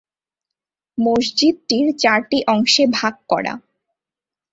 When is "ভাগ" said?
2.91-3.13